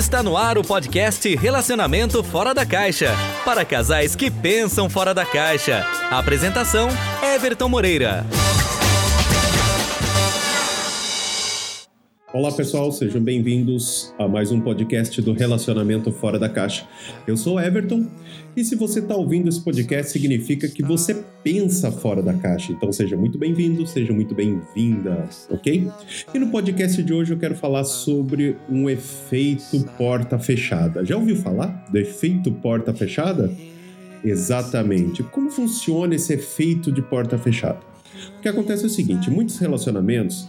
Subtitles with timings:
[0.00, 3.12] Está no ar o podcast Relacionamento Fora da Caixa
[3.44, 5.84] para casais que pensam fora da caixa.
[6.10, 6.88] Apresentação:
[7.22, 8.24] Everton Moreira.
[12.32, 16.88] Olá pessoal, sejam bem-vindos a mais um podcast do Relacionamento Fora da Caixa.
[17.26, 18.06] Eu sou Everton
[18.56, 22.72] e se você está ouvindo esse podcast significa que você pensa fora da caixa.
[22.72, 25.88] Então seja muito bem-vindo, seja muito bem-vinda, ok?
[26.34, 31.04] E no podcast de hoje eu quero falar sobre um efeito porta fechada.
[31.04, 33.52] Já ouviu falar do efeito porta fechada?
[34.24, 35.22] Exatamente.
[35.22, 37.80] Como funciona esse efeito de porta fechada?
[38.38, 40.48] O que acontece é o seguinte: muitos relacionamentos,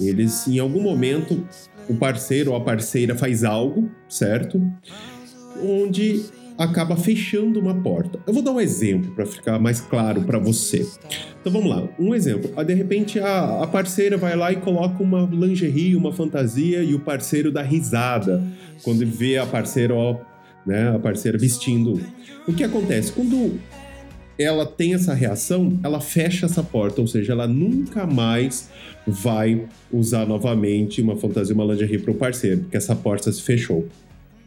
[0.00, 1.46] eles em algum momento
[1.88, 4.60] o parceiro ou a parceira faz algo, certo?
[5.62, 6.24] Onde
[6.62, 8.18] acaba fechando uma porta.
[8.26, 10.86] Eu vou dar um exemplo para ficar mais claro para você.
[11.40, 12.50] Então vamos lá, um exemplo.
[12.56, 16.94] Ah, de repente a, a parceira vai lá e coloca uma lingerie, uma fantasia e
[16.94, 18.42] o parceiro dá risada
[18.82, 20.16] quando vê a parceira, ó,
[20.64, 22.00] né, a parceira vestindo.
[22.46, 23.58] O que acontece quando
[24.38, 28.70] ela tem essa reação, ela fecha essa porta, ou seja, ela nunca mais
[29.06, 33.86] vai usar novamente uma fantasia, uma lingerie para o parceiro, porque essa porta se fechou.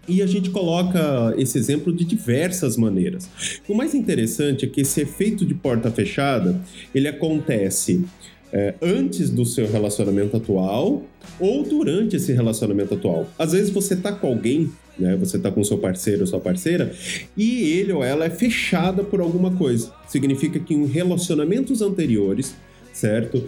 [0.08, 3.30] E a gente coloca esse exemplo de diversas maneiras.
[3.68, 6.62] O mais interessante é que esse efeito de porta fechada,
[6.94, 8.06] ele acontece
[8.54, 11.04] é, antes do seu relacionamento atual
[11.40, 13.28] ou durante esse relacionamento atual.
[13.38, 15.16] Às vezes você tá com alguém, né?
[15.18, 16.94] Você tá com seu parceiro ou sua parceira
[17.36, 19.92] e ele ou ela é fechada por alguma coisa.
[20.08, 22.56] Significa que em relacionamentos anteriores,
[22.94, 23.44] certo?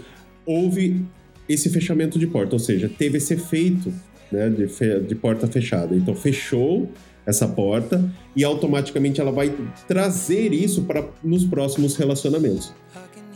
[0.45, 1.01] Houve
[1.47, 3.93] esse fechamento de porta, ou seja, teve esse efeito
[4.31, 5.95] né, de, fe de porta fechada.
[5.95, 6.89] Então, fechou
[7.25, 8.03] essa porta
[8.35, 9.53] e automaticamente ela vai
[9.87, 12.73] trazer isso para nos próximos relacionamentos.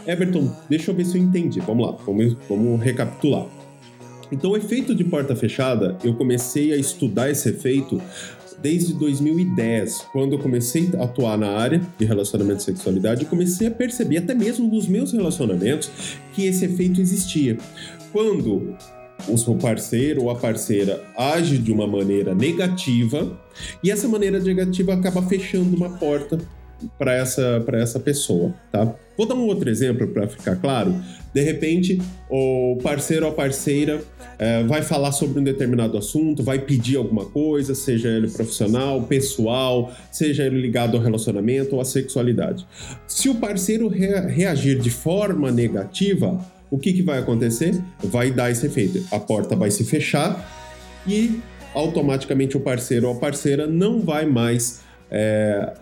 [0.08, 1.60] Everton, deixa eu ver se eu entendi.
[1.60, 3.46] Vamos lá, vamos, vamos recapitular.
[4.32, 8.02] Então, o efeito de porta fechada, eu comecei a estudar esse efeito
[8.62, 13.72] desde 2010, quando eu comecei a atuar na área de relacionamento e sexualidade, comecei a
[13.72, 15.92] perceber, até mesmo nos meus relacionamentos,
[16.34, 17.58] que esse efeito existia.
[18.14, 18.76] Quando
[19.28, 23.40] o seu parceiro ou a parceira age de uma maneira negativa
[23.84, 26.38] e essa maneira negativa acaba fechando uma porta
[26.98, 28.96] para essa, essa pessoa, tá?
[29.18, 30.96] Vou dar um outro exemplo para ficar claro.
[31.34, 34.02] De repente, o parceiro ou a parceira
[34.40, 39.94] é, vai falar sobre um determinado assunto, vai pedir alguma coisa, seja ele profissional, pessoal,
[40.12, 42.66] seja ele ligado ao relacionamento ou à sexualidade.
[43.08, 47.80] Se o parceiro rea reagir de forma negativa, o que, que vai acontecer?
[48.02, 49.06] Vai dar esse efeito.
[49.12, 50.50] A porta vai se fechar
[51.06, 51.42] e
[51.76, 54.82] automaticamente o parceiro ou a parceira não vai mais
[55.12, 55.74] é,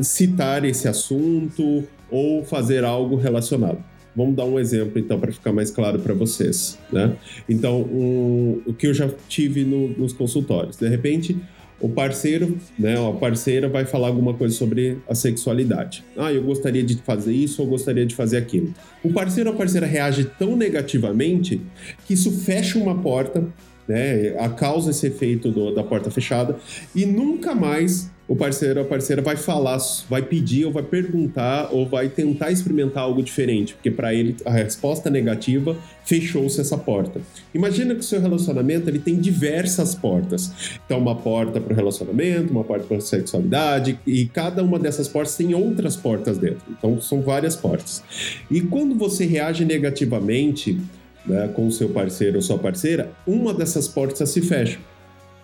[0.00, 3.78] citar esse assunto ou fazer algo relacionado.
[4.14, 7.16] Vamos dar um exemplo então para ficar mais claro para vocês, né?
[7.48, 11.36] Então, um, o que eu já tive no, nos consultórios, de repente
[11.80, 16.04] o parceiro, né, a parceira vai falar alguma coisa sobre a sexualidade.
[16.16, 18.74] Ah, eu gostaria de fazer isso ou gostaria de fazer aquilo.
[19.02, 21.60] O parceiro ou a parceira reage tão negativamente
[22.06, 23.44] que isso fecha uma porta,
[23.90, 26.56] né, a causa esse efeito do, da porta fechada
[26.94, 29.76] e nunca mais o parceiro ou a parceira vai falar,
[30.08, 34.52] vai pedir ou vai perguntar ou vai tentar experimentar algo diferente, porque para ele a
[34.52, 37.20] resposta negativa fechou-se essa porta.
[37.52, 40.52] Imagina que o seu relacionamento ele tem diversas portas.
[40.86, 45.08] Então uma porta para o relacionamento, uma porta para a sexualidade e cada uma dessas
[45.08, 46.62] portas tem outras portas dentro.
[46.70, 48.00] Então são várias portas.
[48.48, 50.78] E quando você reage negativamente
[51.26, 54.78] né, com seu parceiro ou sua parceira, uma dessas portas se fecha.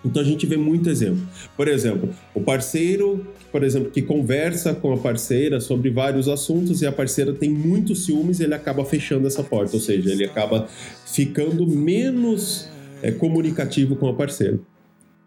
[0.03, 1.21] Então a gente vê muito exemplo.
[1.55, 6.87] Por exemplo, o parceiro, por exemplo, que conversa com a parceira sobre vários assuntos e
[6.87, 10.67] a parceira tem muitos ciúmes, ele acaba fechando essa porta, ou seja, ele acaba
[11.05, 12.69] ficando menos
[13.01, 14.59] é, comunicativo com a parceira.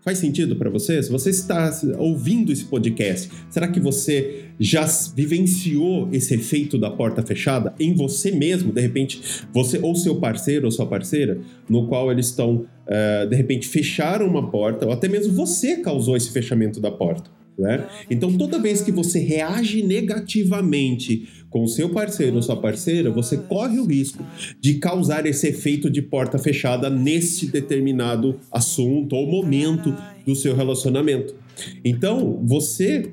[0.03, 1.03] Faz sentido para você?
[1.03, 7.23] Se você está ouvindo esse podcast, será que você já vivenciou esse efeito da porta
[7.23, 8.73] fechada em você mesmo?
[8.73, 9.21] De repente,
[9.53, 11.39] você ou seu parceiro ou sua parceira,
[11.69, 16.17] no qual eles estão, uh, de repente, fecharam uma porta, ou até mesmo você causou
[16.17, 17.31] esse fechamento da porta.
[17.59, 17.87] Né?
[18.11, 23.79] Então, toda vez que você reage negativamente com seu parceiro ou sua parceira, você corre
[23.79, 24.25] o risco
[24.61, 29.95] de causar esse efeito de porta fechada nesse determinado assunto ou momento
[30.25, 31.35] do seu relacionamento.
[31.85, 33.11] Então, você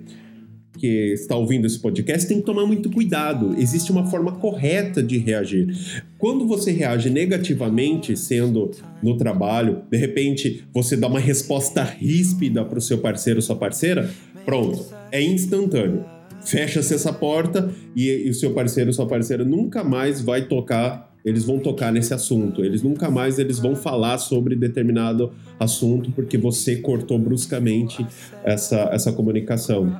[0.78, 3.56] que está ouvindo esse podcast tem que tomar muito cuidado.
[3.58, 5.76] Existe uma forma correta de reagir.
[6.20, 8.70] Quando você reage negativamente, sendo
[9.02, 13.56] no trabalho, de repente você dá uma resposta ríspida para o seu parceiro ou sua
[13.56, 14.10] parceira,
[14.46, 16.17] pronto, é instantâneo.
[16.48, 21.44] Fecha-se essa porta e, e o seu parceiro sua parceira nunca mais vai tocar eles
[21.44, 22.64] vão tocar nesse assunto.
[22.64, 28.06] Eles nunca mais eles vão falar sobre determinado assunto porque você cortou bruscamente
[28.46, 29.94] essa, essa comunicação.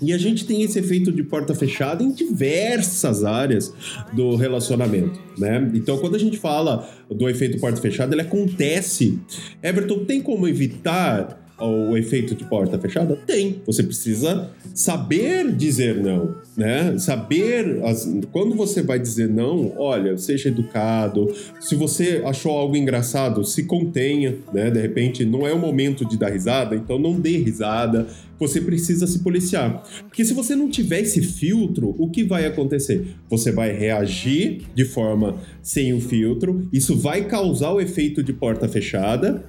[0.00, 3.72] E a gente tem esse efeito de porta fechada em diversas áreas
[4.14, 5.70] do relacionamento, né?
[5.74, 9.20] Então, quando a gente fala do efeito porta fechada, ele acontece.
[9.62, 13.16] Everton, tem como evitar o efeito de porta fechada?
[13.26, 13.60] Tem.
[13.66, 16.96] Você precisa saber dizer não, né?
[16.98, 18.08] Saber as...
[18.30, 21.32] quando você vai dizer não, olha, seja educado.
[21.60, 24.70] Se você achou algo engraçado, se contenha, né?
[24.70, 28.06] De repente não é o momento de dar risada, então não dê risada
[28.42, 29.84] você precisa se policiar.
[30.08, 33.14] Porque se você não tiver esse filtro, o que vai acontecer?
[33.30, 38.68] Você vai reagir de forma sem o filtro, isso vai causar o efeito de porta
[38.68, 39.44] fechada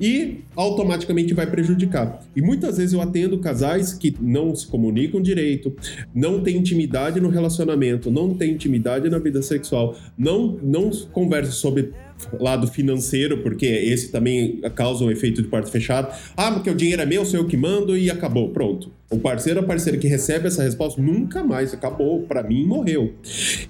[0.00, 2.20] e automaticamente vai prejudicar.
[2.36, 5.74] E muitas vezes eu atendo casais que não se comunicam direito,
[6.14, 11.92] não têm intimidade no relacionamento, não têm intimidade na vida sexual, não, não conversam sobre
[12.40, 16.10] lado financeiro, porque esse também causa um efeito de porta fechada.
[16.36, 18.90] Ah, porque o dinheiro é meu, sou eu que mando e acabou, pronto.
[19.10, 23.14] O parceiro a parceira que recebe essa resposta nunca mais acabou, para mim morreu.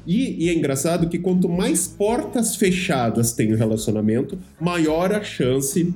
[0.07, 5.95] E, e, é engraçado que quanto mais portas fechadas tem o relacionamento, maior a chance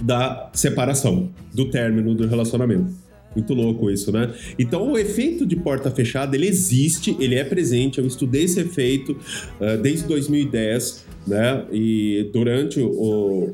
[0.00, 2.92] da separação, do término do relacionamento.
[3.34, 4.30] Muito louco isso, né?
[4.58, 7.98] Então o efeito de porta fechada ele existe, ele é presente.
[7.98, 9.12] Eu estudei esse efeito
[9.58, 11.64] uh, desde 2010 né?
[11.70, 13.52] E durante o,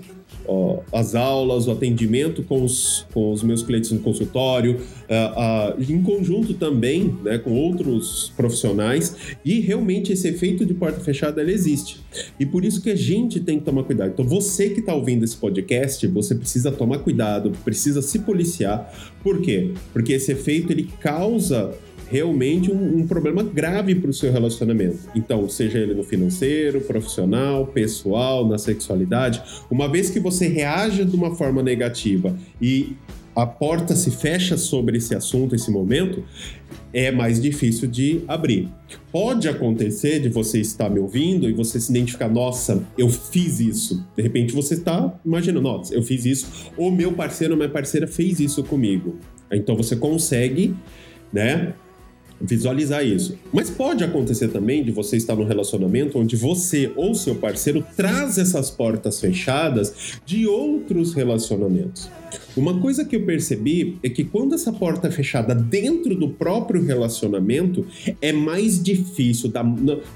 [0.92, 6.02] as aulas, o atendimento com os, com os meus clientes no consultório, uh, uh, em
[6.02, 12.00] conjunto também né, com outros profissionais, e realmente esse efeito de porta fechada ele existe.
[12.38, 14.12] E por isso que a gente tem que tomar cuidado.
[14.12, 18.92] Então, você que está ouvindo esse podcast, você precisa tomar cuidado, precisa se policiar.
[19.22, 19.72] Por quê?
[19.92, 21.74] Porque esse efeito ele causa
[22.10, 24.98] realmente um, um problema grave para o seu relacionamento.
[25.14, 31.14] Então, seja ele no financeiro, profissional, pessoal, na sexualidade, uma vez que você reage de
[31.14, 32.96] uma forma negativa e
[33.38, 36.24] a porta se fecha sobre esse assunto, esse momento,
[36.92, 38.68] é mais difícil de abrir.
[39.12, 44.04] Pode acontecer de você estar me ouvindo e você se identificar, nossa, eu fiz isso.
[44.16, 48.08] De repente você está imaginando, nossa, eu fiz isso, ou meu parceiro ou minha parceira
[48.08, 49.16] fez isso comigo.
[49.52, 50.74] Então você consegue,
[51.32, 51.74] né,
[52.40, 53.36] visualizar isso.
[53.52, 58.38] Mas pode acontecer também de você estar num relacionamento onde você ou seu parceiro traz
[58.38, 62.08] essas portas fechadas de outros relacionamentos.
[62.56, 66.84] Uma coisa que eu percebi é que quando essa porta é fechada dentro do próprio
[66.84, 67.86] relacionamento,
[68.20, 69.64] é mais difícil, dá,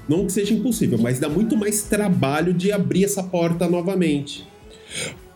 [0.07, 4.45] não que seja impossível, mas dá muito mais trabalho de abrir essa porta novamente.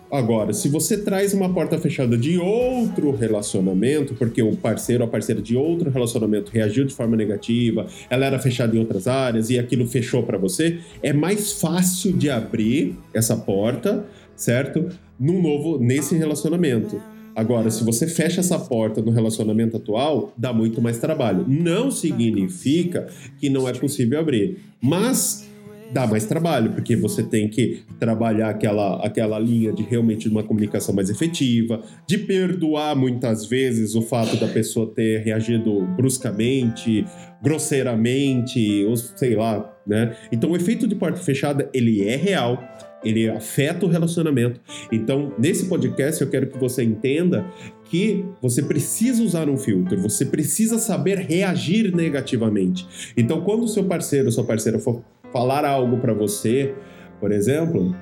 [0.10, 5.12] Agora, se você traz uma porta fechada de outro relacionamento, porque o parceiro ou a
[5.12, 9.60] parceira de outro relacionamento reagiu de forma negativa, ela era fechada em outras áreas e
[9.60, 14.88] aquilo fechou para você, é mais fácil de abrir essa porta, certo?
[15.20, 17.02] Num novo nesse relacionamento.
[17.36, 21.46] Agora, se você fecha essa porta no relacionamento atual, dá muito mais trabalho.
[21.48, 23.08] Não significa
[23.40, 25.47] que não é possível abrir, mas
[25.92, 30.94] dá mais trabalho, porque você tem que trabalhar aquela, aquela linha de realmente uma comunicação
[30.94, 37.06] mais efetiva, de perdoar muitas vezes o fato da pessoa ter reagido bruscamente,
[37.42, 40.16] grosseiramente, ou sei lá, né?
[40.32, 42.62] Então o efeito de porta fechada, ele é real,
[43.04, 44.60] ele afeta o relacionamento.
[44.92, 47.46] Então, nesse podcast eu quero que você entenda
[47.86, 52.86] que você precisa usar um filtro, você precisa saber reagir negativamente.
[53.16, 55.02] Então, quando o seu parceiro ou sua parceira for
[55.38, 56.74] falar algo para você,
[57.20, 57.96] por exemplo,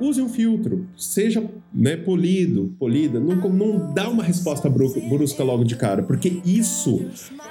[0.00, 5.76] use um filtro, seja né, polido, polida, não, não dá uma resposta brusca logo de
[5.76, 7.04] cara, porque isso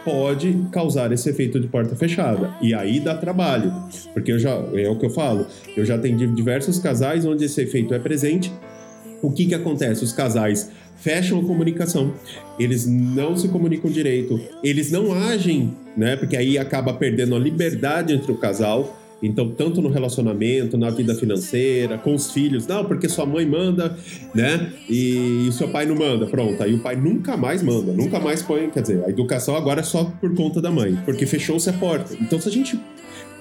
[0.03, 3.72] pode causar esse efeito de porta fechada e aí dá trabalho,
[4.12, 5.46] porque eu já é o que eu falo,
[5.77, 8.51] eu já atendi diversos casais onde esse efeito é presente.
[9.21, 10.03] O que que acontece?
[10.03, 12.13] Os casais fecham a comunicação.
[12.59, 16.15] Eles não se comunicam direito, eles não agem, né?
[16.15, 18.95] Porque aí acaba perdendo a liberdade entre o casal.
[19.21, 23.97] Então, tanto no relacionamento, na vida financeira, com os filhos, não, porque sua mãe manda,
[24.33, 24.71] né?
[24.89, 26.25] E, o seu pai não manda.
[26.25, 28.69] Pronto, aí o pai nunca mais manda, nunca mais põe.
[28.69, 32.15] Quer dizer, a educação agora é só por conta da mãe, porque fechou-se a porta.
[32.21, 32.79] Então, se a gente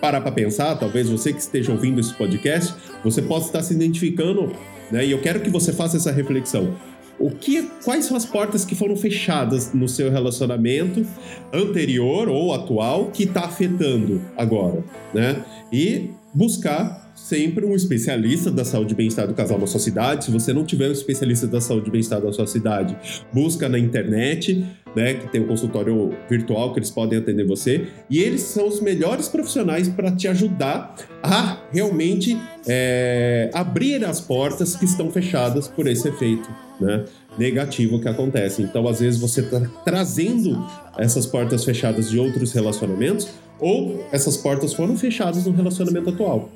[0.01, 4.53] parar para pensar, talvez você que esteja ouvindo esse podcast, você possa estar se identificando,
[4.91, 5.07] né?
[5.07, 6.75] E eu quero que você faça essa reflexão
[7.19, 11.05] o que, quais são as portas que foram fechadas no seu relacionamento
[11.53, 15.45] anterior ou atual que está afetando agora, né?
[15.73, 20.25] E buscar sempre um especialista da saúde e bem-estar do casal na sua cidade.
[20.25, 22.97] Se você não tiver um especialista da saúde e bem-estar da sua cidade,
[23.33, 27.89] busca na internet, né, que tem um consultório virtual que eles podem atender você.
[28.09, 34.77] E eles são os melhores profissionais para te ajudar a realmente é, abrir as portas
[34.77, 36.49] que estão fechadas por esse efeito,
[36.81, 37.05] né?
[37.37, 38.63] negativo que acontece.
[38.63, 43.29] Então, às vezes, você está trazendo essas portas fechadas de outros relacionamentos
[43.61, 46.51] ou essas portas foram fechadas no relacionamento atual.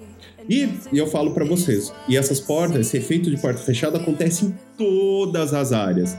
[0.49, 4.55] E, eu falo para vocês, e essas portas, esse efeito de porta fechada acontece em
[4.77, 6.17] todas as áreas.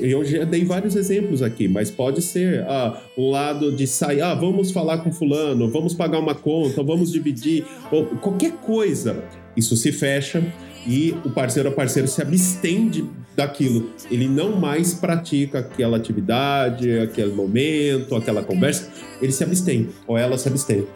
[0.00, 4.34] Eu já dei vários exemplos aqui, mas pode ser ah, um lado de sair, ah,
[4.34, 9.22] vamos falar com fulano, vamos pagar uma conta, vamos dividir, ou qualquer coisa.
[9.56, 10.42] Isso se fecha
[10.86, 13.04] e o parceiro a parceiro se abstém de,
[13.36, 13.90] daquilo.
[14.10, 18.90] Ele não mais pratica aquela atividade, aquele momento, aquela conversa.
[19.22, 20.86] Ele se abstém, ou ela se abstém.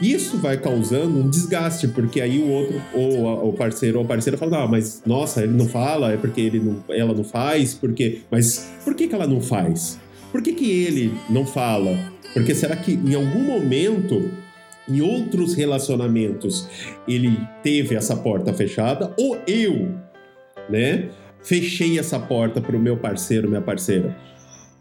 [0.00, 4.36] Isso vai causando um desgaste, porque aí o outro, ou o parceiro ou a parceira
[4.36, 8.22] fala, ah, mas nossa, ele não fala, é porque ele não, ela não faz, porque.
[8.30, 9.98] Mas por que, que ela não faz?
[10.30, 11.96] Por que, que ele não fala?
[12.32, 14.30] Porque será que em algum momento,
[14.88, 16.66] em outros relacionamentos,
[17.06, 19.94] ele teve essa porta fechada, ou eu,
[20.68, 21.10] né,
[21.42, 24.16] fechei essa porta para o meu parceiro, minha parceira?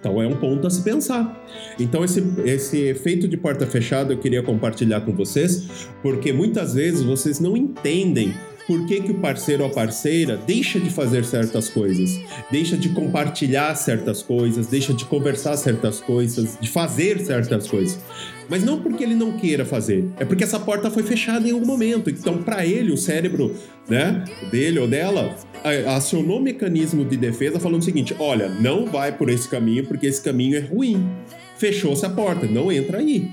[0.02, 1.46] Então é um ponto a se pensar.
[1.80, 5.68] Então esse, esse efeito de porta fechada eu queria compartilhar com vocês,
[6.02, 8.34] porque muitas vezes vocês não entendem
[8.68, 12.20] por que, que o parceiro ou a parceira deixa de fazer certas coisas,
[12.52, 18.00] deixa de compartilhar certas coisas, deixa de conversar certas coisas, de fazer certas coisas.
[18.50, 21.66] Mas não porque ele não queira fazer, é porque essa porta foi fechada em algum
[21.66, 22.10] momento.
[22.10, 23.56] Então, para ele, o cérebro
[23.88, 25.36] né, dele ou dela
[25.96, 30.08] acionou o mecanismo de defesa falando o seguinte: olha, não vai por esse caminho porque
[30.08, 31.10] esse caminho é ruim.
[31.58, 33.30] Fechou-se a porta, não entra aí.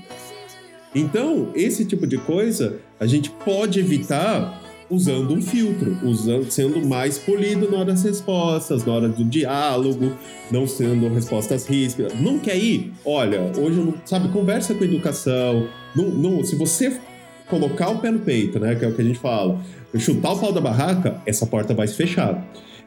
[0.93, 7.17] Então, esse tipo de coisa a gente pode evitar usando um filtro, usando, sendo mais
[7.17, 10.13] polido na hora das respostas, na hora do diálogo,
[10.51, 12.19] não sendo respostas ríspidas.
[12.19, 12.91] Não quer ir?
[13.05, 15.67] Olha, hoje, não, sabe, conversa com educação.
[15.95, 16.99] Não, não, se você
[17.47, 19.59] colocar o pé no peito, né, que é o que a gente fala,
[19.97, 22.43] chutar o pau da barraca, essa porta vai se fechar.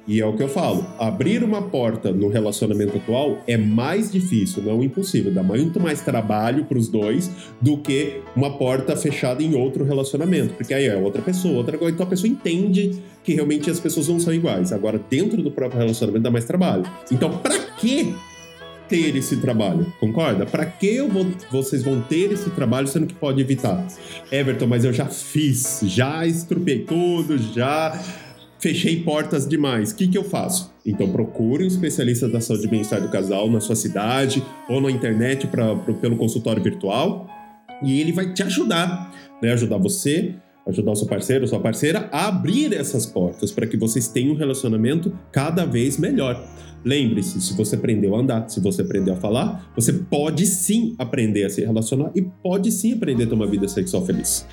[0.07, 4.63] E é o que eu falo: abrir uma porta no relacionamento atual é mais difícil,
[4.63, 5.33] não impossível.
[5.33, 7.31] Dá muito mais trabalho para os dois
[7.61, 11.95] do que uma porta fechada em outro relacionamento, porque aí é outra pessoa, outra coisa.
[11.95, 14.73] Então a pessoa entende que realmente as pessoas não são iguais.
[14.73, 16.85] Agora, dentro do próprio relacionamento dá mais trabalho.
[17.11, 18.15] Então, para que
[18.89, 20.45] ter esse trabalho, concorda?
[20.45, 23.87] Para que vou, vocês vão ter esse trabalho sendo que pode evitar?
[24.31, 27.99] Everton, mas eu já fiz, já estrupei tudo, já
[28.63, 29.91] fechei portas demais.
[29.91, 30.73] O que, que eu faço?
[30.87, 34.89] Então procure um especialista da saúde e bem-estar do casal na sua cidade ou na
[34.89, 37.29] internet pra, pra, pelo consultório virtual
[37.83, 39.53] e ele vai te ajudar, né?
[39.53, 44.07] Ajudar você, ajudar o seu parceiro, sua parceira a abrir essas portas para que vocês
[44.07, 46.41] tenham um relacionamento cada vez melhor.
[46.85, 51.45] Lembre-se, se você aprendeu a andar, se você aprendeu a falar, você pode sim aprender
[51.45, 54.47] a se relacionar e pode sim aprender a ter uma vida sexual feliz.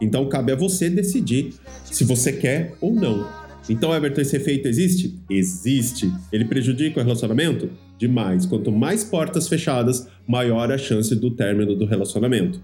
[0.00, 1.52] Então cabe a você decidir
[1.84, 3.49] se você quer ou não.
[3.70, 5.16] Então, Everton, esse efeito existe?
[5.30, 6.12] Existe.
[6.32, 7.70] Ele prejudica o relacionamento?
[7.96, 8.44] Demais.
[8.44, 12.60] Quanto mais portas fechadas, maior a chance do término do relacionamento.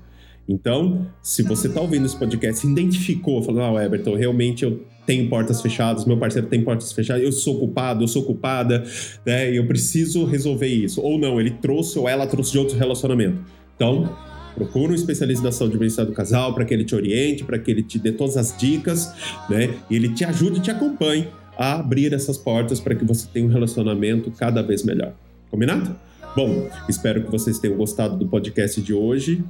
[0.49, 5.29] Então, se você está ouvindo esse podcast e identificou, falando, ah, Everton, realmente eu tenho
[5.29, 8.85] portas fechadas, meu parceiro tem portas fechadas, eu sou culpado, eu sou culpada,
[9.25, 11.01] né, eu preciso resolver isso.
[11.01, 13.39] Ou não, ele trouxe ou ela trouxe de outro relacionamento.
[13.77, 14.13] Então,
[14.57, 17.59] Procura um especialista da saúde e bem-estar do casal para que ele te oriente, para
[17.59, 19.13] que ele te dê todas as dicas,
[19.51, 19.77] né?
[19.91, 23.45] E ele te ajude e te acompanhe a abrir essas portas para que você tenha
[23.47, 25.13] um relacionamento cada vez melhor.
[25.51, 25.95] Combinado?
[26.35, 29.45] Bom, espero que vocês tenham gostado do podcast de hoje.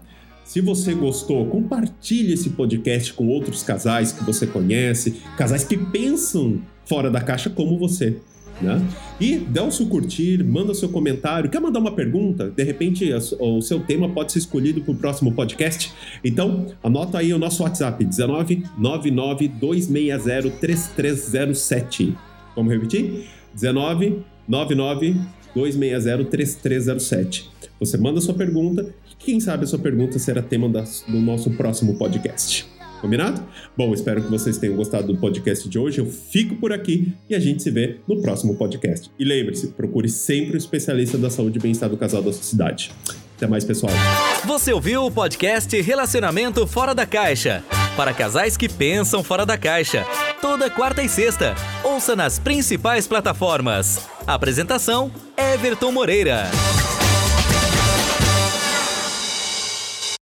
[0.44, 6.60] Se você gostou, compartilhe esse podcast com outros casais que você conhece, casais que pensam
[6.84, 8.16] fora da caixa como você.
[8.60, 8.82] Né?
[9.20, 11.50] E dá o seu curtir, manda o seu comentário.
[11.50, 12.50] Quer mandar uma pergunta?
[12.50, 15.92] De repente o seu tema pode ser escolhido para o próximo podcast.
[16.24, 22.16] Então, anota aí o nosso WhatsApp: 19 99 260 3307.
[22.54, 23.26] Vamos repetir?
[23.54, 25.16] 19 99
[25.54, 27.50] 260 3307.
[27.78, 31.96] Você manda sua pergunta e quem sabe a sua pergunta será tema do nosso próximo
[31.96, 32.75] podcast.
[33.00, 33.42] Combinado?
[33.76, 35.98] Bom, espero que vocês tenham gostado do podcast de hoje.
[35.98, 39.10] Eu fico por aqui e a gente se vê no próximo podcast.
[39.18, 42.92] E lembre-se, procure sempre o especialista da saúde e bem-estar do casal da sua cidade.
[43.36, 43.92] Até mais, pessoal.
[44.46, 47.62] Você ouviu o podcast Relacionamento Fora da Caixa?
[47.96, 50.04] Para casais que pensam fora da caixa.
[50.40, 51.54] Toda quarta e sexta.
[51.82, 54.06] Ouça nas principais plataformas.
[54.26, 56.44] Apresentação: Everton Moreira.